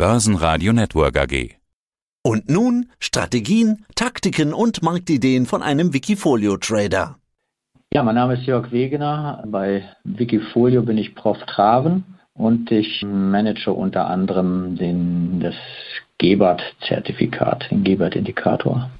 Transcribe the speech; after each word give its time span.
Börsenradio 0.00 0.72
Network 0.72 1.18
AG. 1.18 1.56
Und 2.22 2.48
nun 2.48 2.86
Strategien, 3.00 3.84
Taktiken 3.96 4.54
und 4.54 4.82
Marktideen 4.82 5.44
von 5.44 5.62
einem 5.62 5.92
Wikifolio-Trader. 5.92 7.16
Ja, 7.92 8.02
mein 8.02 8.14
Name 8.14 8.32
ist 8.32 8.44
Jörg 8.44 8.72
Wegener. 8.72 9.44
Bei 9.46 9.84
Wikifolio 10.04 10.80
bin 10.80 10.96
ich 10.96 11.14
Prof. 11.14 11.36
Traven 11.46 12.04
und 12.32 12.70
ich 12.70 13.02
manage 13.02 13.70
unter 13.74 14.06
anderem 14.06 14.74
den, 14.76 15.40
das 15.40 15.54
Gebert-Zertifikat, 16.16 17.70
den 17.70 17.84
Gebert-Indikator. 17.84 18.90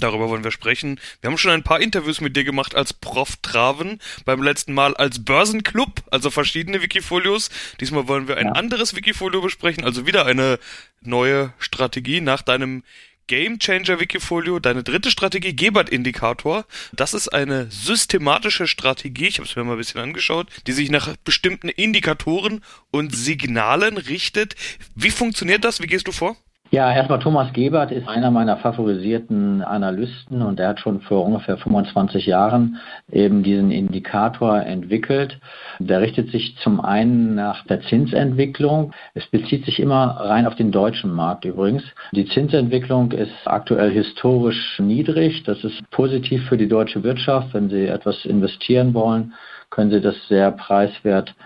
Darüber 0.00 0.28
wollen 0.28 0.44
wir 0.44 0.50
sprechen. 0.50 1.00
Wir 1.20 1.30
haben 1.30 1.38
schon 1.38 1.52
ein 1.52 1.62
paar 1.62 1.80
Interviews 1.80 2.20
mit 2.20 2.36
dir 2.36 2.44
gemacht 2.44 2.74
als 2.74 2.92
Prof. 2.92 3.36
Traven, 3.42 4.00
beim 4.24 4.42
letzten 4.42 4.74
Mal 4.74 4.96
als 4.96 5.24
Börsenclub, 5.24 6.02
also 6.10 6.30
verschiedene 6.30 6.82
Wikifolios. 6.82 7.50
Diesmal 7.80 8.08
wollen 8.08 8.28
wir 8.28 8.36
ein 8.36 8.46
ja. 8.46 8.52
anderes 8.52 8.96
Wikifolio 8.96 9.40
besprechen, 9.40 9.84
also 9.84 10.06
wieder 10.06 10.26
eine 10.26 10.58
neue 11.00 11.52
Strategie 11.58 12.20
nach 12.20 12.42
deinem 12.42 12.82
Game 13.26 13.58
Changer 13.58 14.00
Wikifolio, 14.00 14.58
deine 14.58 14.82
dritte 14.82 15.10
Strategie, 15.10 15.56
Gebert-Indikator. 15.56 16.66
Das 16.92 17.14
ist 17.14 17.28
eine 17.28 17.70
systematische 17.70 18.66
Strategie, 18.66 19.28
ich 19.28 19.38
habe 19.38 19.48
es 19.48 19.56
mir 19.56 19.64
mal 19.64 19.72
ein 19.72 19.78
bisschen 19.78 20.00
angeschaut, 20.00 20.48
die 20.66 20.72
sich 20.72 20.90
nach 20.90 21.16
bestimmten 21.24 21.68
Indikatoren 21.68 22.62
und 22.90 23.14
Signalen 23.16 23.96
richtet. 23.96 24.56
Wie 24.94 25.10
funktioniert 25.10 25.64
das? 25.64 25.80
Wie 25.80 25.86
gehst 25.86 26.06
du 26.06 26.12
vor? 26.12 26.36
Ja, 26.74 26.92
erstmal 26.92 27.20
Thomas 27.20 27.52
Gebert 27.52 27.92
ist 27.92 28.08
einer 28.08 28.32
meiner 28.32 28.56
favorisierten 28.56 29.62
Analysten 29.62 30.42
und 30.42 30.58
er 30.58 30.70
hat 30.70 30.80
schon 30.80 31.02
vor 31.02 31.24
ungefähr 31.24 31.56
25 31.56 32.26
Jahren 32.26 32.80
eben 33.12 33.44
diesen 33.44 33.70
Indikator 33.70 34.60
entwickelt. 34.60 35.38
Der 35.78 36.00
richtet 36.00 36.32
sich 36.32 36.56
zum 36.64 36.80
einen 36.80 37.36
nach 37.36 37.64
der 37.66 37.80
Zinsentwicklung. 37.82 38.90
Es 39.14 39.24
bezieht 39.28 39.64
sich 39.66 39.78
immer 39.78 40.16
rein 40.18 40.48
auf 40.48 40.56
den 40.56 40.72
deutschen 40.72 41.12
Markt 41.12 41.44
übrigens. 41.44 41.84
Die 42.10 42.26
Zinsentwicklung 42.26 43.12
ist 43.12 43.30
aktuell 43.44 43.92
historisch 43.92 44.80
niedrig. 44.80 45.44
Das 45.44 45.62
ist 45.62 45.80
positiv 45.92 46.44
für 46.48 46.56
die 46.56 46.66
deutsche 46.66 47.04
Wirtschaft. 47.04 47.54
Wenn 47.54 47.70
Sie 47.70 47.86
etwas 47.86 48.24
investieren 48.24 48.94
wollen, 48.94 49.34
können 49.70 49.92
Sie 49.92 50.00
das 50.00 50.16
sehr 50.26 50.50
preiswert 50.50 51.36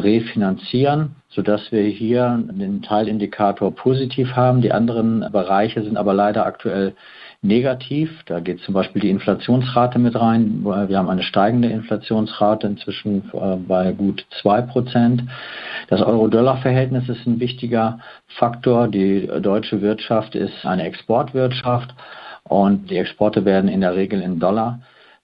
refinanzieren, 0.00 1.16
sodass 1.28 1.72
wir 1.72 1.82
hier 1.82 2.42
den 2.50 2.82
Teilindikator 2.82 3.74
positiv 3.74 4.36
haben. 4.36 4.60
Die 4.60 4.72
anderen 4.72 5.26
Bereiche 5.32 5.82
sind 5.82 5.96
aber 5.96 6.14
leider 6.14 6.46
aktuell 6.46 6.94
negativ. 7.42 8.10
Da 8.26 8.38
geht 8.38 8.60
zum 8.60 8.74
Beispiel 8.74 9.02
die 9.02 9.10
Inflationsrate 9.10 9.98
mit 9.98 10.14
rein. 10.14 10.60
Wir 10.62 10.98
haben 10.98 11.08
eine 11.08 11.22
steigende 11.22 11.68
Inflationsrate 11.68 12.66
inzwischen 12.66 13.30
äh, 13.32 13.56
bei 13.56 13.92
gut 13.92 14.24
zwei 14.40 14.62
Prozent. 14.62 15.24
Das 15.88 16.00
Euro-Dollar-Verhältnis 16.00 17.08
ist 17.08 17.26
ein 17.26 17.40
wichtiger 17.40 17.98
Faktor. 18.26 18.88
Die 18.88 19.28
deutsche 19.40 19.80
Wirtschaft 19.82 20.34
ist 20.34 20.64
eine 20.64 20.84
Exportwirtschaft 20.84 21.94
und 22.44 22.90
die 22.90 22.98
Exporte 22.98 23.44
werden 23.44 23.68
in 23.68 23.80
der 23.80 23.94
Regel 23.94 24.22
in 24.22 24.38
Dollar 24.38 24.80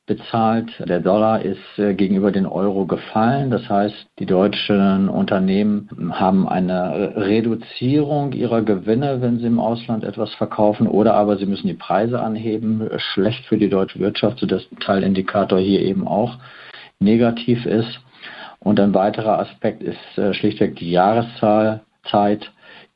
bezahlt. 0.06 0.70
Der 0.86 1.00
Dollar 1.00 1.42
ist 1.42 1.78
äh, 1.78 1.94
gegenüber 1.94 2.30
den 2.30 2.47
Euro 2.47 2.86
gefallen. 2.86 3.50
Das 3.50 3.69
heißt, 3.69 4.06
die 4.19 4.27
deutschen 4.27 5.08
Unternehmen 5.08 5.88
haben 6.12 6.46
eine 6.48 7.16
Reduzierung 7.16 8.33
ihrer 8.33 8.62
Gewinne, 8.62 9.22
wenn 9.22 9.38
sie 9.38 9.46
im 9.46 9.58
Ausland 9.58 10.05
etwas 10.05 10.34
verkaufen, 10.34 10.86
oder 10.86 11.14
aber 11.14 11.36
sie 11.36 11.46
müssen 11.46 11.69
die 11.69 11.74
Preise 11.74 12.20
anheben. 12.20 12.88
Schlecht 12.96 13.46
für 13.46 13.56
die 13.56 13.70
deutsche 13.70 13.98
Wirtschaft, 13.98 14.38
sodass 14.41 14.69
der 14.69 14.78
Teilindikator 14.78 15.58
hier 15.58 15.80
eben 15.80 16.06
auch 16.06 16.36
negativ 16.98 17.64
ist. 17.64 18.00
Und 18.61 18.80
ein 18.80 18.94
weiterer 18.94 19.39
Aspekt 19.39 19.83
ist 19.83 20.18
äh, 20.18 20.34
schlichtweg 20.34 20.77
die 20.77 20.91
Jahreszeit. 20.91 22.50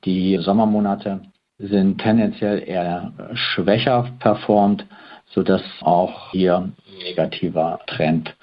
Die 0.05 0.39
Sommermonate 0.39 1.23
sind 1.59 2.01
tendenziell 2.01 2.63
eher 2.67 3.13
schwächer 3.35 4.11
performt 4.21 4.87
sodass 5.35 5.63
auch 5.81 6.31
hier 6.33 6.71
negativer 6.99 7.81
Trend 7.87 8.35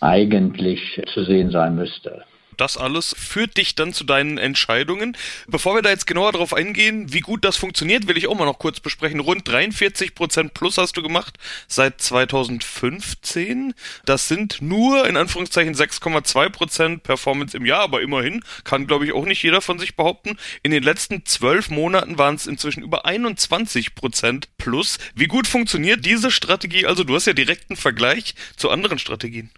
eigentlich 0.00 1.02
zu 1.12 1.24
sehen 1.24 1.50
sein 1.50 1.74
müsste. 1.74 2.24
Das 2.56 2.76
alles 2.76 3.14
führt 3.18 3.56
dich 3.56 3.74
dann 3.74 3.92
zu 3.92 4.04
deinen 4.04 4.38
Entscheidungen. 4.38 5.16
Bevor 5.46 5.74
wir 5.74 5.82
da 5.82 5.90
jetzt 5.90 6.06
genauer 6.06 6.32
darauf 6.32 6.54
eingehen, 6.54 7.12
wie 7.12 7.20
gut 7.20 7.44
das 7.44 7.56
funktioniert, 7.56 8.06
will 8.06 8.16
ich 8.16 8.26
auch 8.26 8.34
mal 8.34 8.44
noch 8.44 8.58
kurz 8.58 8.80
besprechen. 8.80 9.20
Rund 9.20 9.48
43% 9.48 10.50
plus 10.50 10.78
hast 10.78 10.96
du 10.96 11.02
gemacht 11.02 11.38
seit 11.68 12.00
2015. 12.00 13.74
Das 14.04 14.28
sind 14.28 14.62
nur 14.62 15.06
in 15.06 15.16
Anführungszeichen 15.16 15.74
6,2% 15.74 16.98
Performance 16.98 17.56
im 17.56 17.66
Jahr, 17.66 17.80
aber 17.80 18.02
immerhin 18.02 18.42
kann, 18.64 18.86
glaube 18.86 19.06
ich, 19.06 19.12
auch 19.12 19.24
nicht 19.24 19.42
jeder 19.42 19.60
von 19.60 19.78
sich 19.78 19.96
behaupten. 19.96 20.36
In 20.62 20.70
den 20.70 20.82
letzten 20.82 21.24
zwölf 21.24 21.70
Monaten 21.70 22.18
waren 22.18 22.34
es 22.34 22.46
inzwischen 22.46 22.82
über 22.82 23.06
21% 23.06 24.44
plus. 24.58 24.98
Wie 25.14 25.26
gut 25.26 25.46
funktioniert 25.46 26.04
diese 26.04 26.30
Strategie? 26.30 26.86
Also 26.86 27.04
du 27.04 27.14
hast 27.14 27.26
ja 27.26 27.32
direkten 27.32 27.76
Vergleich 27.76 28.34
zu 28.56 28.70
anderen 28.70 28.98
Strategien. 28.98 29.50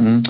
Mhm. 0.00 0.22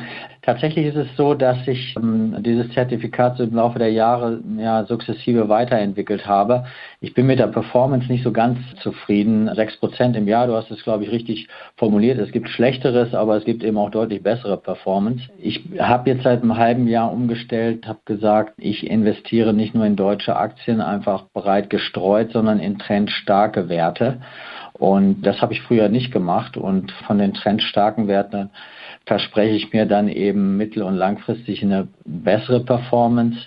Tatsächlich 0.42 0.86
ist 0.86 0.96
es 0.96 1.06
so, 1.16 1.34
dass 1.34 1.68
ich 1.68 1.94
ähm, 1.96 2.34
dieses 2.40 2.72
Zertifikat 2.72 3.38
im 3.40 3.54
Laufe 3.54 3.78
der 3.78 3.92
Jahre 3.92 4.40
ja, 4.56 4.84
sukzessive 4.84 5.50
weiterentwickelt 5.50 6.26
habe. 6.26 6.64
Ich 7.00 7.12
bin 7.12 7.26
mit 7.26 7.38
der 7.38 7.48
Performance 7.48 8.10
nicht 8.10 8.24
so 8.24 8.32
ganz 8.32 8.58
zufrieden. 8.82 9.54
Sechs 9.54 9.76
Prozent 9.76 10.16
im 10.16 10.26
Jahr, 10.26 10.46
du 10.46 10.54
hast 10.54 10.70
es, 10.70 10.82
glaube 10.82 11.04
ich, 11.04 11.10
richtig 11.10 11.48
formuliert. 11.76 12.18
Es 12.18 12.32
gibt 12.32 12.48
Schlechteres, 12.48 13.14
aber 13.14 13.36
es 13.36 13.44
gibt 13.44 13.62
eben 13.62 13.76
auch 13.76 13.90
deutlich 13.90 14.22
bessere 14.22 14.56
Performance. 14.56 15.24
Ich 15.38 15.62
habe 15.78 16.08
jetzt 16.08 16.24
seit 16.24 16.42
einem 16.42 16.56
halben 16.56 16.88
Jahr 16.88 17.12
umgestellt, 17.12 17.86
habe 17.86 18.00
gesagt, 18.06 18.54
ich 18.56 18.90
investiere 18.90 19.52
nicht 19.52 19.74
nur 19.74 19.84
in 19.84 19.94
deutsche 19.94 20.36
Aktien, 20.36 20.80
einfach 20.80 21.24
breit 21.34 21.68
gestreut, 21.68 22.32
sondern 22.32 22.60
in 22.60 22.78
trendstarke 22.78 23.68
Werte. 23.68 24.20
Und 24.72 25.20
das 25.22 25.42
habe 25.42 25.52
ich 25.52 25.60
früher 25.60 25.90
nicht 25.90 26.12
gemacht. 26.12 26.56
Und 26.56 26.90
von 27.06 27.18
den 27.18 27.34
trendstarken 27.34 28.08
Werten 28.08 28.48
verspreche 29.06 29.56
ich 29.56 29.72
mir 29.72 29.86
dann 29.86 30.08
eben 30.08 30.56
mittel- 30.56 30.82
und 30.82 30.96
langfristig 30.96 31.62
eine 31.62 31.88
bessere 32.04 32.60
Performance. 32.60 33.38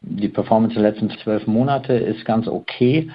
Die 0.00 0.28
Performance 0.28 0.74
der 0.74 0.90
letzten 0.90 1.10
zwölf 1.10 1.46
Monate 1.46 1.94
ist 1.94 2.24
ganz 2.24 2.46
okay. 2.46 3.10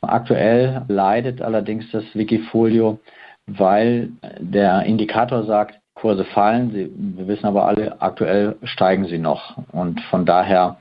Aktuell 0.00 0.82
leidet 0.88 1.42
allerdings 1.42 1.90
das 1.90 2.04
Wikifolio, 2.14 3.00
weil 3.46 4.10
der 4.38 4.84
Indikator 4.84 5.44
sagt, 5.44 5.78
Kurse 6.00 6.24
fallen. 6.24 6.70
Sie, 6.72 6.90
wir 7.16 7.26
wissen 7.26 7.46
aber 7.46 7.66
alle, 7.66 8.00
aktuell 8.00 8.56
steigen 8.62 9.06
sie 9.06 9.18
noch. 9.18 9.58
Und 9.72 10.00
von 10.02 10.24
daher 10.24 10.76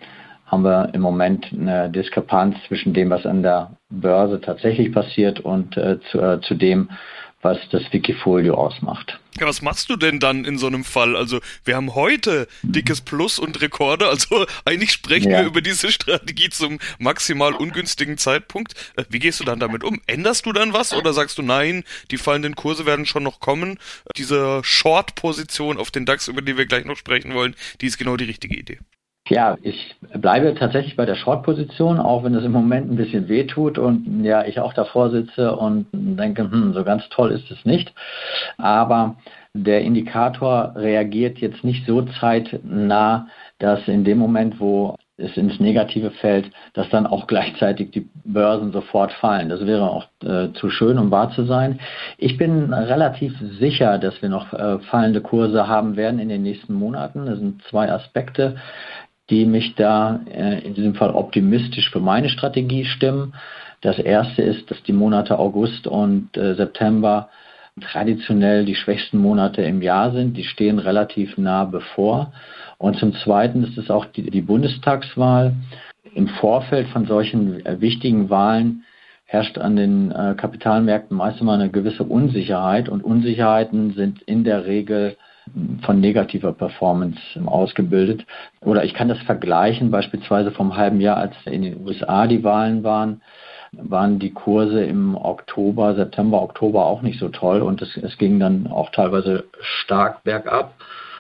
haben 0.46 0.64
wir 0.64 0.92
im 0.94 1.02
Moment 1.02 1.48
eine 1.52 1.90
Diskrepanz 1.90 2.56
zwischen 2.68 2.94
dem, 2.94 3.10
was 3.10 3.26
an 3.26 3.44
der 3.44 3.72
Börse 3.90 4.40
tatsächlich 4.40 4.94
passiert 4.94 5.40
und 5.40 5.76
äh, 5.76 6.00
zu, 6.12 6.22
äh, 6.22 6.40
zu 6.42 6.56
dem, 6.56 6.90
was 7.48 7.58
das 7.70 7.84
Wikifolio 7.94 8.56
ausmacht. 8.56 9.20
Ja, 9.40 9.46
was 9.46 9.62
machst 9.62 9.90
du 9.90 9.96
denn 9.96 10.20
dann 10.20 10.44
in 10.44 10.58
so 10.58 10.68
einem 10.68 10.84
Fall? 10.84 11.16
Also 11.16 11.40
wir 11.64 11.78
haben 11.78 11.96
heute 11.96 12.48
dickes 12.62 13.00
Plus 13.00 13.40
und 13.40 13.62
Rekorde, 13.62 14.10
also 14.10 14.46
eigentlich 14.66 14.92
sprechen 14.92 15.32
ja. 15.32 15.40
wir 15.40 15.46
über 15.46 15.62
diese 15.62 15.90
Strategie 15.92 16.50
zum 16.50 16.80
maximal 17.00 17.54
ungünstigen 17.54 18.18
Zeitpunkt. 18.18 18.74
Äh, 18.98 19.06
wie 19.10 19.20
gehst 19.20 19.40
du 19.40 19.46
dann 19.46 19.60
damit 19.60 19.86
um? 19.86 20.02
Änderst 20.08 20.46
du 20.46 20.52
dann 20.52 20.74
was 20.74 20.94
oder 20.94 21.14
sagst 21.14 21.38
du 21.38 21.42
nein, 21.42 21.86
die 22.12 22.18
fallenden 22.18 22.56
Kurse 22.56 22.86
werden 22.86 23.06
schon 23.06 23.24
noch 23.24 23.40
kommen? 23.40 23.80
Diese 24.18 24.62
Short-Position 24.64 25.78
auf 25.78 25.90
den 25.90 26.06
DAX, 26.06 26.28
über 26.28 26.42
die 26.42 26.58
wir 26.58 26.66
gleich 26.66 26.84
noch 26.84 26.98
sprechen 26.98 27.34
wollen, 27.34 27.56
die 27.80 27.86
ist 27.86 27.98
genau 27.98 28.18
die 28.18 28.26
richtige 28.26 28.58
Idee. 28.58 28.80
Ja, 29.30 29.58
ich 29.62 29.96
bleibe 30.14 30.56
tatsächlich 30.56 30.96
bei 30.96 31.06
der 31.06 31.16
Short-Position, 31.16 32.00
auch 32.00 32.24
wenn 32.24 32.36
es 32.36 32.46
im 32.46 32.52
Moment 32.52 32.90
ein 32.90 32.96
bisschen 32.96 33.28
weh 33.28 33.46
tut 33.46 33.78
und 33.78 34.24
ja, 34.24 34.46
ich 34.46 34.60
auch 34.60 34.74
davor 34.74 35.10
sitze 35.10 35.56
und 35.56 35.88
denke, 35.92 36.44
hm, 36.44 36.74
so 36.74 36.84
ganz 36.84 37.08
toll 37.10 37.32
ist 37.32 37.52
es 37.52 37.66
nicht. 37.66 37.94
Aber 38.58 39.16
der 39.54 39.82
Indikator 39.82 40.74
reagiert 40.76 41.40
jetzt 41.40 41.64
nicht 41.64 41.86
so 41.86 42.04
zeitnah, 42.20 43.28
dass 43.60 43.88
in 43.88 44.04
dem 44.04 44.18
Moment, 44.18 44.60
wo 44.60 44.96
es 45.18 45.36
ins 45.36 45.60
Negative 45.60 46.12
fällt, 46.12 46.52
dass 46.74 46.90
dann 46.90 47.08
auch 47.08 47.28
gleichzeitig 47.28 47.92
die 47.92 48.08
Börsen 48.24 48.72
sofort 48.72 49.12
fallen. 49.14 49.50
Das 49.50 49.66
wäre 49.66 49.90
auch 49.90 50.06
äh, 50.24 50.54
zu 50.54 50.70
schön, 50.70 50.98
um 50.98 51.12
wahr 51.12 51.32
zu 51.32 51.44
sein. 51.46 51.80
Ich 52.18 52.38
bin 52.38 52.72
relativ 52.72 53.34
sicher, 53.60 53.98
dass 53.98 54.22
wir 54.22 54.30
noch 54.30 54.54
äh, 54.54 54.80
fallende 54.80 55.22
Kurse 55.22 55.68
haben 55.68 55.96
werden 55.98 56.20
in 56.20 56.30
den 56.30 56.44
nächsten 56.44 56.74
Monaten. 56.74 57.26
Das 57.26 57.40
sind 57.40 57.62
zwei 57.64 57.92
Aspekte 57.92 58.58
die 59.30 59.46
mich 59.46 59.76
da 59.76 60.22
äh, 60.32 60.60
in 60.60 60.74
diesem 60.74 60.96
Fall 60.96 61.12
optimistisch 61.12 61.90
für 61.90 62.00
meine 62.00 62.30
Strategie 62.30 62.86
stimmen. 62.86 63.34
Das 63.82 64.00
erste 64.00 64.42
ist, 64.42 64.70
dass 64.72 64.82
die 64.84 64.94
Monate 64.94 65.38
August 65.38 65.88
und 65.88 66.36
äh, 66.38 66.56
September 66.56 67.30
traditionell 67.82 68.66
die 68.66 68.76
schwächsten 68.76 69.20
Monate 69.20 69.62
im 69.62 69.82
Jahr 69.82 70.12
sind. 70.12 70.36
Die 70.36 70.44
stehen 70.44 70.80
relativ 70.80 71.38
nah 71.38 71.66
bevor. 71.66 72.34
Und 72.78 72.98
zum 72.98 73.14
Zweiten 73.14 73.64
ist 73.64 73.78
es 73.78 73.90
auch 73.90 74.06
die, 74.06 74.30
die 74.30 74.42
Bundestagswahl. 74.42 75.54
Im 76.16 76.28
Vorfeld 76.28 76.88
von 76.88 77.06
solchen 77.06 77.66
äh, 77.66 77.80
wichtigen 77.82 78.30
Wahlen 78.30 78.84
herrscht 79.26 79.58
an 79.58 79.76
den 79.76 80.12
äh, 80.12 80.36
Kapitalmärkten 80.38 81.18
meist 81.18 81.42
immer 81.42 81.54
eine 81.54 81.70
gewisse 81.70 82.04
Unsicherheit 82.04 82.88
und 82.88 83.04
Unsicherheiten 83.04 83.94
sind 83.94 84.22
in 84.22 84.44
der 84.46 84.66
Regel 84.66 85.18
von 85.84 86.00
negativer 86.00 86.54
Performance 86.54 87.20
ausgebildet. 87.46 88.26
Oder 88.62 88.84
ich 88.84 88.94
kann 88.94 89.10
das 89.10 89.20
vergleichen, 89.20 89.92
beispielsweise 89.92 90.52
vom 90.52 90.78
halben 90.78 91.02
Jahr, 91.02 91.18
als 91.18 91.36
in 91.46 91.62
den 91.62 91.86
USA 91.86 92.28
die 92.28 92.44
Wahlen 92.44 92.84
waren, 92.84 93.22
waren 93.72 94.20
die 94.20 94.32
Kurse 94.32 94.84
im 94.84 95.16
Oktober, 95.16 95.96
September, 95.96 96.42
Oktober 96.42 96.86
auch 96.86 97.02
nicht 97.02 97.20
so 97.20 97.30
toll 97.30 97.62
und 97.62 97.82
es, 97.82 97.98
es 97.98 98.18
ging 98.18 98.40
dann 98.40 98.68
auch 98.68 98.92
teilweise 98.92 99.46
stark 99.60 100.24
bergab. 100.24 100.74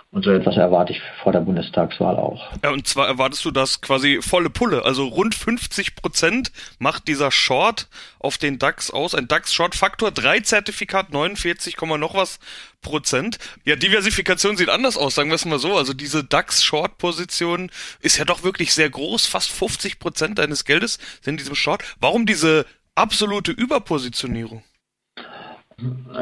Und 0.09 0.23
so 0.23 0.31
etwas 0.31 0.55
erwarte 0.55 0.93
ich 0.93 1.01
vor 1.21 1.33
der 1.33 1.41
Bundestagswahl 1.41 2.15
auch. 2.15 2.41
Ja, 2.63 2.71
und 2.71 2.87
zwar 2.87 3.07
erwartest 3.07 3.43
du 3.43 3.51
das 3.51 3.81
quasi 3.81 4.21
volle 4.21 4.49
Pulle. 4.49 4.85
Also 4.85 5.05
rund 5.05 5.35
50 5.35 5.95
Prozent 5.95 6.51
macht 6.79 7.09
dieser 7.09 7.29
Short 7.29 7.89
auf 8.17 8.37
den 8.37 8.57
DAX 8.57 8.89
aus. 8.89 9.13
Ein 9.13 9.27
DAX-Short-Faktor, 9.27 10.11
3 10.11 10.39
Zertifikat, 10.39 11.11
49, 11.11 11.75
noch 11.97 12.15
was 12.15 12.39
Prozent. 12.81 13.37
Ja, 13.65 13.75
Diversifikation 13.75 14.55
sieht 14.55 14.69
anders 14.69 14.95
aus, 14.95 15.13
sagen 15.13 15.29
wir 15.29 15.35
es 15.35 15.45
mal 15.45 15.59
so. 15.59 15.75
Also 15.75 15.93
diese 15.93 16.23
DAX-Short-Position 16.23 17.69
ist 17.99 18.17
ja 18.17 18.23
doch 18.23 18.43
wirklich 18.43 18.73
sehr 18.73 18.89
groß. 18.89 19.25
Fast 19.25 19.51
50 19.51 19.99
Prozent 19.99 20.39
deines 20.39 20.63
Geldes 20.63 20.99
sind 21.21 21.33
in 21.33 21.37
diesem 21.37 21.55
Short. 21.55 21.83
Warum 21.99 22.25
diese 22.25 22.65
absolute 22.95 23.51
Überpositionierung? 23.51 24.63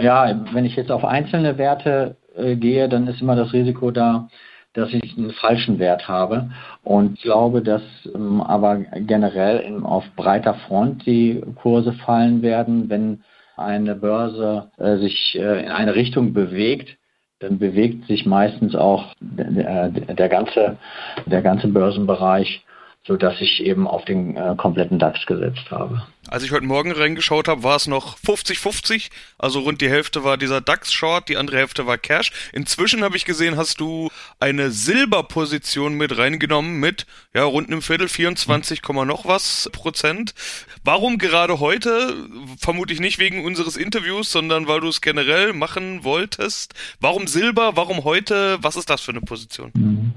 Ja, 0.02 0.44
wenn 0.52 0.66
ich 0.66 0.76
jetzt 0.76 0.92
auf 0.92 1.06
einzelne 1.06 1.60
Werte 1.60 2.18
äh, 2.38 2.56
gehe, 2.56 2.90
dann 2.90 3.08
ist 3.08 3.22
immer 3.22 3.36
das 3.36 3.54
Risiko 3.54 3.92
da, 3.92 4.28
dass 4.74 4.94
ich 4.94 5.18
einen 5.18 5.32
falschen 5.32 5.80
Wert 5.80 6.08
habe. 6.08 6.50
Und 6.84 7.16
ich 7.16 7.24
glaube, 7.24 7.62
dass 7.62 7.82
ähm, 8.14 8.42
aber 8.42 8.78
generell 8.78 9.60
in, 9.60 9.84
auf 9.84 10.04
breiter 10.16 10.56
Front 10.68 11.06
die 11.06 11.42
Kurse 11.56 11.94
fallen 11.94 12.42
werden, 12.42 12.90
wenn 12.90 13.24
eine 13.58 13.96
Börse 13.96 14.70
äh, 14.78 14.98
sich 14.98 15.36
äh, 15.40 15.64
in 15.64 15.72
eine 15.72 15.96
Richtung 15.96 16.34
bewegt, 16.34 16.98
dann 17.40 17.60
bewegt 17.60 18.08
sich 18.08 18.26
meistens 18.26 18.76
auch 18.76 19.14
der, 19.20 19.90
der, 19.90 20.30
ganze, 20.30 20.78
der 21.26 21.42
ganze 21.42 21.68
Börsenbereich 21.68 22.66
so 23.08 23.18
dass 23.18 23.40
ich 23.40 23.64
eben 23.64 23.88
auf 23.88 24.04
den 24.06 24.36
äh, 24.36 24.56
kompletten 24.58 25.00
DAX 25.00 25.26
gesetzt 25.26 25.70
habe. 25.70 26.02
Als 26.28 26.44
ich 26.44 26.52
heute 26.52 26.66
Morgen 26.66 26.92
reingeschaut 26.92 27.48
habe, 27.48 27.62
war 27.62 27.76
es 27.76 27.86
noch 27.86 28.18
50-50, 28.18 29.10
also 29.38 29.60
rund 29.60 29.80
die 29.80 29.90
Hälfte 29.90 30.24
war 30.24 30.38
dieser 30.38 30.60
DAX-Short, 30.60 31.30
die 31.30 31.38
andere 31.38 31.58
Hälfte 31.58 31.86
war 31.86 32.00
Cash. 32.00 32.32
Inzwischen 32.52 33.04
habe 33.04 33.16
ich 33.16 33.26
gesehen, 33.26 33.58
hast 33.58 33.80
du 33.80 34.10
eine 34.40 34.72
Silberposition 34.72 35.94
mit 35.94 36.18
reingenommen 36.18 36.80
mit, 36.80 37.06
ja, 37.36 37.44
rund 37.44 37.68
einem 37.68 37.84
Viertel, 37.84 38.08
24, 38.08 38.82
noch 39.06 39.26
was 39.26 39.70
Prozent. 39.72 40.34
Warum 40.84 41.20
gerade 41.20 41.60
heute? 41.60 42.14
Vermutlich 42.58 43.00
nicht 43.00 43.20
wegen 43.20 43.46
unseres 43.46 43.78
Interviews, 43.78 44.32
sondern 44.32 44.68
weil 44.68 44.80
du 44.80 44.88
es 44.88 45.02
generell 45.02 45.54
machen 45.54 46.04
wolltest. 46.04 46.74
Warum 47.00 47.28
Silber? 47.28 47.74
Warum 47.76 48.04
heute? 48.04 48.58
Was 48.62 48.78
ist 48.78 48.90
das 48.90 49.02
für 49.02 49.12
eine 49.12 49.22
Position? 49.22 49.72
Mhm. 49.76 50.14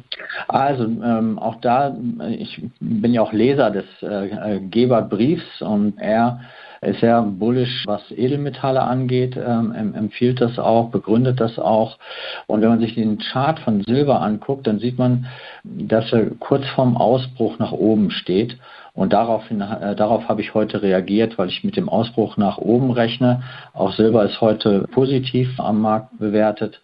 Also 0.46 0.84
ähm, 0.84 1.38
auch 1.38 1.60
da, 1.60 1.96
ich 2.30 2.62
bin 2.80 3.12
ja 3.12 3.22
auch 3.22 3.32
Leser 3.32 3.70
des 3.70 3.84
äh, 4.00 4.60
Gebert-Briefs 4.60 5.60
und 5.60 5.97
er 5.98 6.40
ist 6.80 7.00
sehr 7.00 7.22
bullisch, 7.22 7.84
was 7.86 8.10
Edelmetalle 8.10 8.82
angeht, 8.82 9.36
ähm, 9.36 9.94
empfiehlt 9.94 10.40
das 10.40 10.58
auch, 10.58 10.90
begründet 10.90 11.40
das 11.40 11.58
auch. 11.58 11.98
Und 12.46 12.62
wenn 12.62 12.68
man 12.68 12.80
sich 12.80 12.94
den 12.94 13.18
Chart 13.18 13.58
von 13.58 13.82
Silber 13.82 14.20
anguckt, 14.20 14.66
dann 14.66 14.78
sieht 14.78 14.98
man, 14.98 15.26
dass 15.64 16.12
er 16.12 16.30
kurz 16.38 16.66
vorm 16.68 16.96
Ausbruch 16.96 17.58
nach 17.58 17.72
oben 17.72 18.10
steht. 18.10 18.58
Und 18.94 19.12
daraufhin, 19.12 19.60
äh, 19.60 19.94
darauf 19.96 20.28
habe 20.28 20.40
ich 20.40 20.54
heute 20.54 20.82
reagiert, 20.82 21.38
weil 21.38 21.48
ich 21.48 21.64
mit 21.64 21.76
dem 21.76 21.88
Ausbruch 21.88 22.36
nach 22.36 22.58
oben 22.58 22.90
rechne. 22.90 23.42
Auch 23.72 23.92
Silber 23.92 24.24
ist 24.24 24.40
heute 24.40 24.86
positiv 24.92 25.58
am 25.58 25.80
Markt 25.80 26.18
bewertet. 26.18 26.80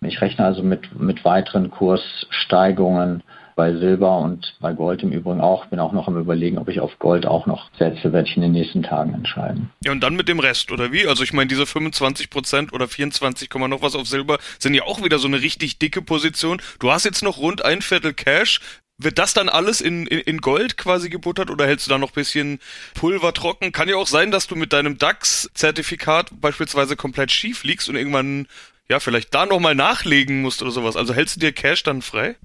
Ich 0.00 0.20
rechne 0.20 0.44
also 0.44 0.62
mit, 0.62 0.98
mit 0.98 1.24
weiteren 1.24 1.70
Kurssteigungen 1.70 3.22
bei 3.56 3.72
Silber 3.72 4.18
und 4.18 4.56
bei 4.60 4.72
Gold 4.72 5.02
im 5.02 5.12
Übrigen 5.12 5.40
auch. 5.40 5.66
Bin 5.66 5.78
auch 5.78 5.92
noch 5.92 6.08
am 6.08 6.18
überlegen, 6.18 6.58
ob 6.58 6.68
ich 6.68 6.80
auf 6.80 6.98
Gold 6.98 7.26
auch 7.26 7.46
noch 7.46 7.70
setze, 7.78 8.12
werde 8.12 8.28
ich 8.28 8.36
in 8.36 8.42
den 8.42 8.52
nächsten 8.52 8.82
Tagen 8.82 9.14
entscheiden. 9.14 9.70
Ja, 9.84 9.92
und 9.92 10.00
dann 10.00 10.16
mit 10.16 10.28
dem 10.28 10.40
Rest, 10.40 10.72
oder 10.72 10.92
wie? 10.92 11.06
Also 11.06 11.22
ich 11.22 11.32
meine, 11.32 11.48
diese 11.48 11.66
25 11.66 12.30
Prozent 12.30 12.72
oder 12.72 12.88
24, 12.88 13.48
noch 13.54 13.82
was 13.82 13.94
auf 13.94 14.06
Silber 14.06 14.38
sind 14.58 14.74
ja 14.74 14.82
auch 14.82 15.02
wieder 15.02 15.18
so 15.18 15.28
eine 15.28 15.40
richtig 15.40 15.78
dicke 15.78 16.02
Position. 16.02 16.60
Du 16.80 16.90
hast 16.90 17.04
jetzt 17.04 17.22
noch 17.22 17.38
rund 17.38 17.64
ein 17.64 17.82
Viertel 17.82 18.12
Cash. 18.12 18.60
Wird 18.96 19.18
das 19.18 19.34
dann 19.34 19.48
alles 19.48 19.80
in, 19.80 20.06
in, 20.06 20.20
in 20.20 20.38
Gold 20.38 20.76
quasi 20.76 21.08
gebuttert 21.08 21.50
oder 21.50 21.66
hältst 21.66 21.86
du 21.86 21.90
da 21.90 21.98
noch 21.98 22.10
ein 22.10 22.14
bisschen 22.14 22.60
Pulver 22.94 23.32
trocken? 23.32 23.72
Kann 23.72 23.88
ja 23.88 23.96
auch 23.96 24.06
sein, 24.06 24.30
dass 24.30 24.46
du 24.46 24.54
mit 24.54 24.72
deinem 24.72 24.98
DAX-Zertifikat 24.98 26.30
beispielsweise 26.40 26.94
komplett 26.94 27.32
schief 27.32 27.64
liegst 27.64 27.88
und 27.88 27.96
irgendwann 27.96 28.46
ja, 28.88 29.00
vielleicht 29.00 29.34
da 29.34 29.46
nochmal 29.46 29.74
nachlegen 29.74 30.42
musst 30.42 30.62
oder 30.62 30.70
sowas. 30.70 30.96
Also 30.96 31.14
hältst 31.14 31.36
du 31.36 31.40
dir 31.40 31.52
Cash 31.52 31.82
dann 31.82 32.02
frei? 32.02 32.36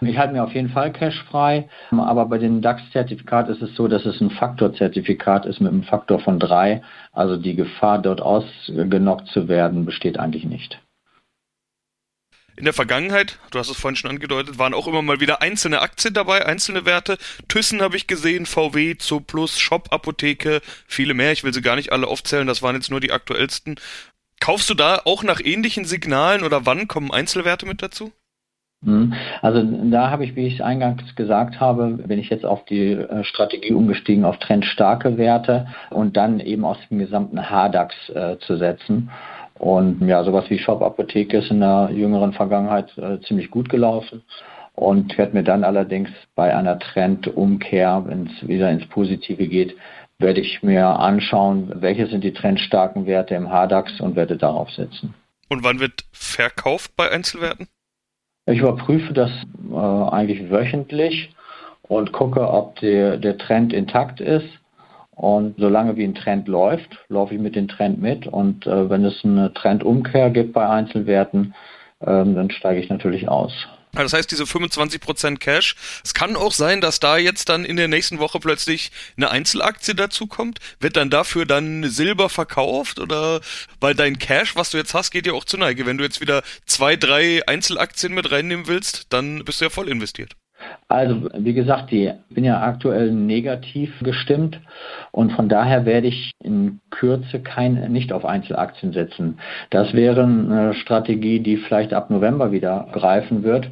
Ich 0.00 0.18
halte 0.18 0.32
mir 0.32 0.42
auf 0.42 0.54
jeden 0.54 0.70
Fall 0.70 0.92
Cash 0.92 1.22
frei, 1.30 1.68
aber 1.90 2.26
bei 2.26 2.38
dem 2.38 2.60
DAX-Zertifikat 2.62 3.48
ist 3.48 3.62
es 3.62 3.74
so, 3.76 3.86
dass 3.86 4.04
es 4.04 4.20
ein 4.20 4.30
Faktorzertifikat 4.30 5.46
ist 5.46 5.60
mit 5.60 5.72
einem 5.72 5.84
Faktor 5.84 6.20
von 6.20 6.40
drei. 6.40 6.82
Also 7.12 7.36
die 7.36 7.54
Gefahr, 7.54 8.00
dort 8.00 8.20
ausgenockt 8.20 9.28
zu 9.28 9.48
werden, 9.48 9.84
besteht 9.84 10.18
eigentlich 10.18 10.44
nicht. 10.44 10.80
In 12.56 12.64
der 12.64 12.74
Vergangenheit, 12.74 13.38
du 13.52 13.58
hast 13.58 13.70
es 13.70 13.78
vorhin 13.78 13.96
schon 13.96 14.10
angedeutet, 14.10 14.58
waren 14.58 14.74
auch 14.74 14.86
immer 14.86 15.00
mal 15.00 15.20
wieder 15.20 15.40
einzelne 15.40 15.80
Aktien 15.80 16.12
dabei, 16.12 16.44
einzelne 16.44 16.84
Werte. 16.84 17.16
Thyssen 17.48 17.80
habe 17.80 17.96
ich 17.96 18.06
gesehen, 18.06 18.44
VW, 18.44 18.98
Zooplus, 18.98 19.58
Shop, 19.58 19.88
Apotheke, 19.92 20.60
viele 20.86 21.14
mehr. 21.14 21.32
Ich 21.32 21.42
will 21.42 21.54
sie 21.54 21.62
gar 21.62 21.76
nicht 21.76 21.92
alle 21.92 22.06
aufzählen, 22.06 22.46
das 22.46 22.60
waren 22.60 22.74
jetzt 22.74 22.90
nur 22.90 23.00
die 23.00 23.12
aktuellsten. 23.12 23.76
Kaufst 24.40 24.68
du 24.68 24.74
da 24.74 25.00
auch 25.04 25.22
nach 25.22 25.40
ähnlichen 25.42 25.84
Signalen 25.84 26.42
oder 26.42 26.66
wann 26.66 26.88
kommen 26.88 27.10
Einzelwerte 27.10 27.66
mit 27.66 27.82
dazu? 27.82 28.12
Hm. 28.84 29.12
Also 29.42 29.62
da 29.62 30.10
habe 30.10 30.24
ich, 30.24 30.36
wie 30.36 30.46
ich 30.46 30.54
es 30.54 30.60
eingangs 30.62 31.14
gesagt 31.14 31.60
habe, 31.60 31.98
bin 32.06 32.18
ich 32.18 32.30
jetzt 32.30 32.46
auf 32.46 32.64
die 32.64 32.92
äh, 32.92 33.24
Strategie 33.24 33.74
umgestiegen, 33.74 34.24
auf 34.24 34.38
trendstarke 34.38 35.18
Werte 35.18 35.66
und 35.90 36.16
dann 36.16 36.40
eben 36.40 36.64
aus 36.64 36.78
dem 36.88 36.98
gesamten 36.98 37.38
HDAX 37.38 37.94
äh, 38.08 38.38
zu 38.38 38.56
setzen. 38.56 39.10
Und 39.58 40.00
ja, 40.08 40.24
sowas 40.24 40.46
wie 40.48 40.58
Shop 40.58 40.80
Apotheke 40.80 41.38
ist 41.38 41.50
in 41.50 41.60
der 41.60 41.90
jüngeren 41.92 42.32
Vergangenheit 42.32 42.96
äh, 42.96 43.20
ziemlich 43.20 43.50
gut 43.50 43.68
gelaufen 43.68 44.22
und 44.74 45.18
werde 45.18 45.36
mir 45.36 45.44
dann 45.44 45.62
allerdings 45.62 46.08
bei 46.34 46.56
einer 46.56 46.78
Trendumkehr, 46.78 48.02
wenn 48.06 48.28
es 48.28 48.48
wieder 48.48 48.70
ins 48.70 48.86
Positive 48.86 49.46
geht, 49.46 49.76
werde 50.18 50.40
ich 50.40 50.62
mir 50.62 50.86
anschauen, 50.86 51.70
welche 51.74 52.06
sind 52.06 52.24
die 52.24 52.32
trendstarken 52.32 53.04
Werte 53.04 53.34
im 53.34 53.48
HDAX 53.48 54.00
und 54.00 54.16
werde 54.16 54.38
darauf 54.38 54.70
setzen. 54.70 55.12
Und 55.50 55.64
wann 55.64 55.80
wird 55.80 56.04
verkauft 56.12 56.92
bei 56.96 57.10
Einzelwerten? 57.10 57.68
Ich 58.46 58.60
überprüfe 58.60 59.12
das 59.12 59.30
äh, 59.70 59.76
eigentlich 59.76 60.50
wöchentlich 60.50 61.30
und 61.82 62.12
gucke, 62.12 62.48
ob 62.48 62.78
der, 62.80 63.16
der 63.16 63.38
Trend 63.38 63.72
intakt 63.72 64.20
ist. 64.20 64.48
Und 65.12 65.56
solange 65.58 65.96
wie 65.96 66.04
ein 66.04 66.14
Trend 66.14 66.48
läuft, 66.48 66.96
laufe 67.08 67.34
ich 67.34 67.40
mit 67.40 67.54
dem 67.54 67.68
Trend 67.68 68.00
mit. 68.00 68.26
Und 68.26 68.66
äh, 68.66 68.88
wenn 68.88 69.04
es 69.04 69.22
eine 69.22 69.52
Trendumkehr 69.52 70.30
gibt 70.30 70.54
bei 70.54 70.66
Einzelwerten, 70.66 71.54
äh, 72.00 72.06
dann 72.06 72.50
steige 72.50 72.80
ich 72.80 72.88
natürlich 72.88 73.28
aus. 73.28 73.52
Das 74.02 74.12
heißt, 74.12 74.30
diese 74.30 74.44
25% 74.44 75.38
Cash, 75.38 75.76
es 76.04 76.14
kann 76.14 76.36
auch 76.36 76.52
sein, 76.52 76.80
dass 76.80 77.00
da 77.00 77.16
jetzt 77.16 77.48
dann 77.48 77.64
in 77.64 77.76
der 77.76 77.88
nächsten 77.88 78.18
Woche 78.18 78.40
plötzlich 78.40 78.90
eine 79.16 79.30
Einzelaktie 79.30 79.94
dazukommt. 79.94 80.58
Wird 80.80 80.96
dann 80.96 81.10
dafür 81.10 81.46
dann 81.46 81.88
Silber 81.88 82.28
verkauft 82.28 82.98
oder 82.98 83.40
weil 83.80 83.94
dein 83.94 84.18
Cash, 84.18 84.56
was 84.56 84.70
du 84.70 84.78
jetzt 84.78 84.94
hast, 84.94 85.10
geht 85.10 85.26
ja 85.26 85.32
auch 85.32 85.44
zu 85.44 85.56
Neige. 85.56 85.86
Wenn 85.86 85.98
du 85.98 86.04
jetzt 86.04 86.20
wieder 86.20 86.42
zwei, 86.66 86.96
drei 86.96 87.46
Einzelaktien 87.46 88.14
mit 88.14 88.30
reinnehmen 88.30 88.66
willst, 88.66 89.06
dann 89.10 89.44
bist 89.44 89.60
du 89.60 89.66
ja 89.66 89.70
voll 89.70 89.88
investiert. 89.88 90.36
Also, 90.88 91.28
wie 91.36 91.54
gesagt, 91.54 91.92
ich 91.92 92.12
bin 92.30 92.44
ja 92.44 92.62
aktuell 92.62 93.12
negativ 93.12 93.98
gestimmt 94.00 94.60
und 95.12 95.32
von 95.32 95.48
daher 95.48 95.86
werde 95.86 96.08
ich 96.08 96.32
in 96.42 96.80
Kürze 96.90 97.40
kein, 97.40 97.92
nicht 97.92 98.12
auf 98.12 98.24
Einzelaktien 98.24 98.92
setzen. 98.92 99.38
Das 99.70 99.94
wäre 99.94 100.24
eine 100.24 100.74
Strategie, 100.74 101.40
die 101.40 101.56
vielleicht 101.56 101.92
ab 101.92 102.10
November 102.10 102.52
wieder 102.52 102.88
greifen 102.92 103.42
wird, 103.42 103.70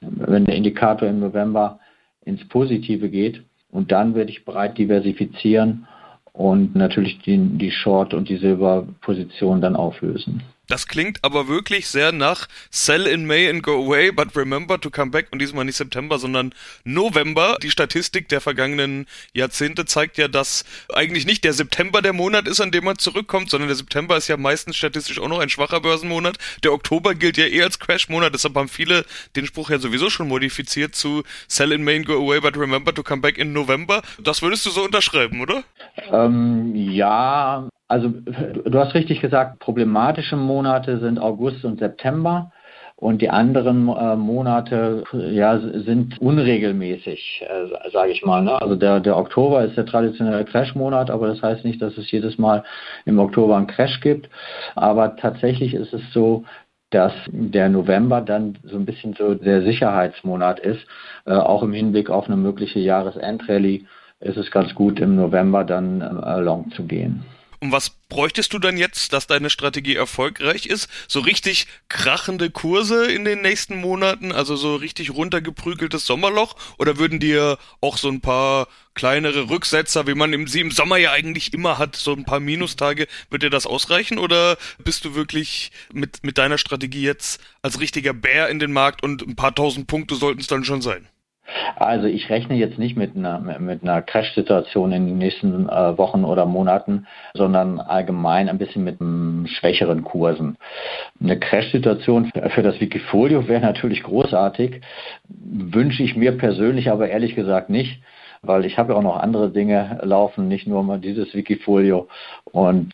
wenn 0.00 0.44
der 0.44 0.54
Indikator 0.54 1.08
im 1.08 1.20
November 1.20 1.80
ins 2.24 2.46
Positive 2.48 3.08
geht. 3.08 3.42
Und 3.70 3.92
dann 3.92 4.14
werde 4.14 4.30
ich 4.30 4.44
breit 4.44 4.78
diversifizieren 4.78 5.86
und 6.32 6.74
natürlich 6.74 7.18
die, 7.20 7.38
die 7.38 7.70
Short- 7.70 8.14
und 8.14 8.28
die 8.28 8.36
Silberposition 8.36 9.60
dann 9.60 9.76
auflösen. 9.76 10.42
Das 10.70 10.86
klingt 10.86 11.18
aber 11.24 11.48
wirklich 11.48 11.88
sehr 11.88 12.12
nach 12.12 12.46
Sell 12.70 13.08
in 13.08 13.26
May 13.26 13.50
and 13.50 13.60
go 13.60 13.72
away, 13.72 14.12
but 14.12 14.36
remember 14.36 14.80
to 14.80 14.88
come 14.88 15.10
back. 15.10 15.26
Und 15.32 15.40
diesmal 15.40 15.64
nicht 15.64 15.74
September, 15.74 16.16
sondern 16.20 16.54
November. 16.84 17.56
Die 17.60 17.72
Statistik 17.72 18.28
der 18.28 18.40
vergangenen 18.40 19.06
Jahrzehnte 19.34 19.84
zeigt 19.84 20.16
ja, 20.16 20.28
dass 20.28 20.64
eigentlich 20.94 21.26
nicht 21.26 21.42
der 21.42 21.54
September 21.54 22.02
der 22.02 22.12
Monat 22.12 22.46
ist, 22.46 22.60
an 22.60 22.70
dem 22.70 22.84
man 22.84 22.98
zurückkommt, 22.98 23.50
sondern 23.50 23.66
der 23.66 23.74
September 23.74 24.16
ist 24.16 24.28
ja 24.28 24.36
meistens 24.36 24.76
statistisch 24.76 25.18
auch 25.18 25.26
noch 25.26 25.40
ein 25.40 25.48
schwacher 25.48 25.80
Börsenmonat. 25.80 26.38
Der 26.62 26.72
Oktober 26.72 27.16
gilt 27.16 27.36
ja 27.36 27.46
eher 27.46 27.64
als 27.64 27.80
Crash-Monat, 27.80 28.32
deshalb 28.32 28.54
haben 28.54 28.68
viele 28.68 29.04
den 29.34 29.46
Spruch 29.46 29.70
ja 29.70 29.80
sowieso 29.80 30.08
schon 30.08 30.28
modifiziert 30.28 30.94
zu 30.94 31.24
Sell 31.48 31.72
in 31.72 31.82
May 31.82 31.96
and 31.96 32.06
go 32.06 32.12
away, 32.12 32.40
but 32.40 32.56
remember 32.56 32.94
to 32.94 33.02
come 33.02 33.20
back 33.20 33.38
in 33.38 33.52
November. 33.52 34.02
Das 34.22 34.40
würdest 34.40 34.64
du 34.66 34.70
so 34.70 34.84
unterschreiben, 34.84 35.40
oder? 35.40 35.64
Ähm, 36.12 36.76
ja, 36.76 37.68
also 37.90 38.08
du 38.08 38.78
hast 38.78 38.94
richtig 38.94 39.20
gesagt, 39.20 39.58
problematische 39.58 40.36
Monate 40.36 40.98
sind 40.98 41.18
August 41.18 41.64
und 41.64 41.80
September. 41.80 42.52
und 42.96 43.22
die 43.22 43.30
anderen 43.30 43.88
äh, 43.88 44.14
Monate 44.14 45.04
ja, 45.12 45.58
sind 45.58 46.20
unregelmäßig, 46.20 47.42
äh, 47.48 47.90
sage 47.90 48.12
ich 48.12 48.22
mal. 48.24 48.42
Ne? 48.42 48.60
Also 48.60 48.76
der, 48.76 49.00
der 49.00 49.16
Oktober 49.16 49.64
ist 49.64 49.76
der 49.76 49.86
traditionelle 49.86 50.44
Crash-Monat, 50.44 51.10
aber 51.10 51.28
das 51.28 51.42
heißt 51.42 51.64
nicht, 51.64 51.80
dass 51.80 51.96
es 51.96 52.10
jedes 52.10 52.36
Mal 52.38 52.62
im 53.06 53.18
Oktober 53.18 53.56
einen 53.56 53.66
Crash 53.66 54.00
gibt. 54.00 54.28
Aber 54.74 55.16
tatsächlich 55.16 55.72
ist 55.72 55.94
es 55.94 56.02
so, 56.12 56.44
dass 56.90 57.12
der 57.28 57.70
November 57.70 58.20
dann 58.20 58.58
so 58.64 58.76
ein 58.76 58.84
bisschen 58.84 59.14
so 59.14 59.34
der 59.34 59.62
Sicherheitsmonat 59.62 60.60
ist, 60.60 60.86
äh, 61.24 61.32
auch 61.32 61.62
im 61.62 61.72
Hinblick 61.72 62.10
auf 62.10 62.26
eine 62.26 62.36
mögliche 62.36 62.80
Jahresendrallye 62.80 63.86
ist 64.20 64.36
es 64.36 64.50
ganz 64.50 64.74
gut, 64.74 65.00
im 65.00 65.16
November 65.16 65.64
dann 65.64 66.02
äh, 66.02 66.40
long 66.40 66.70
zu 66.72 66.84
gehen. 66.84 67.24
Und 67.60 67.72
was 67.72 67.90
bräuchtest 67.90 68.54
du 68.54 68.58
dann 68.58 68.78
jetzt, 68.78 69.12
dass 69.12 69.26
deine 69.26 69.50
Strategie 69.50 69.94
erfolgreich 69.94 70.64
ist? 70.64 70.88
So 71.08 71.20
richtig 71.20 71.66
krachende 71.90 72.48
Kurse 72.48 73.12
in 73.12 73.26
den 73.26 73.42
nächsten 73.42 73.76
Monaten, 73.76 74.32
also 74.32 74.56
so 74.56 74.76
richtig 74.76 75.10
runtergeprügeltes 75.10 76.06
Sommerloch? 76.06 76.56
Oder 76.78 76.96
würden 76.96 77.20
dir 77.20 77.58
auch 77.82 77.98
so 77.98 78.08
ein 78.08 78.22
paar 78.22 78.66
kleinere 78.94 79.50
Rücksetzer, 79.50 80.06
wie 80.06 80.14
man 80.14 80.32
im, 80.32 80.48
sie 80.48 80.60
im 80.60 80.70
Sommer 80.70 80.96
ja 80.96 81.12
eigentlich 81.12 81.52
immer 81.52 81.76
hat, 81.76 81.96
so 81.96 82.14
ein 82.14 82.24
paar 82.24 82.40
Minustage, 82.40 83.06
wird 83.28 83.42
dir 83.42 83.50
das 83.50 83.66
ausreichen? 83.66 84.18
Oder 84.18 84.56
bist 84.78 85.04
du 85.04 85.14
wirklich 85.14 85.70
mit, 85.92 86.24
mit 86.24 86.38
deiner 86.38 86.56
Strategie 86.56 87.02
jetzt 87.02 87.42
als 87.60 87.78
richtiger 87.78 88.14
Bär 88.14 88.48
in 88.48 88.58
den 88.58 88.72
Markt 88.72 89.02
und 89.02 89.20
ein 89.20 89.36
paar 89.36 89.54
tausend 89.54 89.86
Punkte 89.86 90.14
sollten 90.14 90.40
es 90.40 90.46
dann 90.46 90.64
schon 90.64 90.80
sein? 90.80 91.08
Also 91.76 92.06
ich 92.06 92.30
rechne 92.30 92.56
jetzt 92.56 92.78
nicht 92.78 92.96
mit 92.96 93.16
einer, 93.16 93.38
mit 93.58 93.82
einer 93.82 94.02
Crash-Situation 94.02 94.92
in 94.92 95.06
den 95.06 95.18
nächsten 95.18 95.68
äh, 95.68 95.98
Wochen 95.98 96.24
oder 96.24 96.46
Monaten, 96.46 97.06
sondern 97.34 97.80
allgemein 97.80 98.48
ein 98.48 98.58
bisschen 98.58 98.84
mit 98.84 98.98
schwächeren 99.50 100.04
Kursen. 100.04 100.56
Eine 101.20 101.38
Crash-Situation 101.38 102.30
für 102.54 102.62
das 102.62 102.80
Wikifolio 102.80 103.48
wäre 103.48 103.62
natürlich 103.62 104.02
großartig, 104.02 104.80
wünsche 105.28 106.02
ich 106.02 106.16
mir 106.16 106.36
persönlich 106.36 106.90
aber 106.90 107.08
ehrlich 107.08 107.34
gesagt 107.34 107.70
nicht 107.70 108.00
weil 108.42 108.64
ich 108.64 108.78
habe 108.78 108.92
ja 108.92 108.98
auch 108.98 109.02
noch 109.02 109.18
andere 109.18 109.50
Dinge 109.50 109.98
laufen, 110.02 110.48
nicht 110.48 110.66
nur 110.66 110.82
mal 110.82 110.98
dieses 110.98 111.34
Wikifolio. 111.34 112.08
Und 112.44 112.92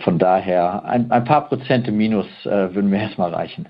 von 0.00 0.18
daher 0.18 0.84
ein, 0.84 1.10
ein 1.10 1.24
paar 1.24 1.48
Prozente 1.48 1.92
Minus 1.92 2.26
äh, 2.44 2.74
würden 2.74 2.90
mir 2.90 3.00
erstmal 3.00 3.32
reichen. 3.32 3.68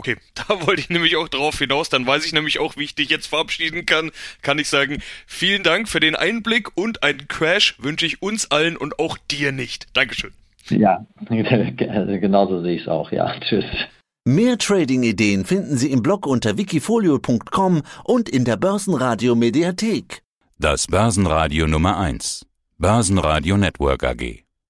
Okay, 0.00 0.16
da 0.34 0.66
wollte 0.66 0.80
ich 0.80 0.88
nämlich 0.88 1.16
auch 1.16 1.28
drauf 1.28 1.58
hinaus. 1.58 1.90
Dann 1.90 2.06
weiß 2.06 2.24
ich 2.24 2.32
nämlich 2.32 2.58
auch, 2.58 2.78
wie 2.78 2.84
ich 2.84 2.94
dich 2.94 3.10
jetzt 3.10 3.26
verabschieden 3.26 3.84
kann. 3.84 4.12
Kann 4.40 4.58
ich 4.58 4.70
sagen, 4.70 5.02
vielen 5.26 5.62
Dank 5.62 5.90
für 5.90 6.00
den 6.00 6.16
Einblick 6.16 6.74
und 6.74 7.02
einen 7.02 7.28
Crash 7.28 7.74
wünsche 7.78 8.06
ich 8.06 8.22
uns 8.22 8.50
allen 8.50 8.78
und 8.78 8.98
auch 8.98 9.18
dir 9.30 9.52
nicht. 9.52 9.88
Dankeschön. 9.92 10.32
Ja, 10.70 11.04
genauso 11.28 12.62
sehe 12.62 12.76
ich 12.76 12.82
es 12.82 12.88
auch. 12.88 13.12
Ja, 13.12 13.38
tschüss. 13.40 13.66
Mehr 14.24 14.56
Trading-Ideen 14.56 15.44
finden 15.44 15.76
Sie 15.76 15.90
im 15.90 16.02
Blog 16.02 16.26
unter 16.26 16.56
wikifolio.com 16.56 17.82
und 18.04 18.28
in 18.30 18.46
der 18.46 18.56
Börsenradio 18.56 19.34
Mediathek. 19.34 20.22
Das 20.58 20.86
Börsenradio 20.86 21.66
Nummer 21.66 21.98
1. 21.98 22.46
Börsenradio 22.78 23.58
Network 23.58 24.04
AG. 24.04 24.44